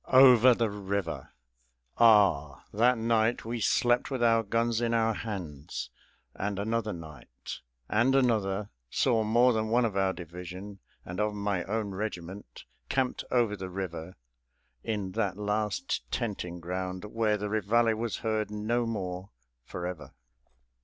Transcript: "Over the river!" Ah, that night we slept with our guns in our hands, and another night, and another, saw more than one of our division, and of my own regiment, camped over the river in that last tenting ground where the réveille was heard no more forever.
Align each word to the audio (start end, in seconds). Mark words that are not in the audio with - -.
"Over 0.07 0.55
the 0.55 0.71
river!" 0.71 1.29
Ah, 1.95 2.65
that 2.73 2.97
night 2.97 3.45
we 3.45 3.61
slept 3.61 4.09
with 4.09 4.23
our 4.23 4.41
guns 4.41 4.81
in 4.81 4.95
our 4.95 5.13
hands, 5.13 5.91
and 6.33 6.57
another 6.57 6.91
night, 6.91 7.59
and 7.87 8.15
another, 8.15 8.71
saw 8.89 9.23
more 9.23 9.53
than 9.53 9.67
one 9.67 9.85
of 9.85 9.95
our 9.95 10.11
division, 10.11 10.79
and 11.05 11.19
of 11.19 11.35
my 11.35 11.63
own 11.65 11.91
regiment, 11.91 12.65
camped 12.89 13.23
over 13.29 13.55
the 13.55 13.69
river 13.69 14.15
in 14.83 15.11
that 15.11 15.37
last 15.37 16.09
tenting 16.11 16.59
ground 16.59 17.05
where 17.05 17.37
the 17.37 17.45
réveille 17.47 17.95
was 17.95 18.17
heard 18.25 18.49
no 18.49 18.87
more 18.87 19.29
forever. 19.65 20.13